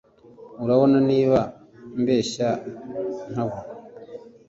[0.63, 1.39] Urabona niba
[2.01, 2.49] mbeshya
[3.31, 3.57] nkabo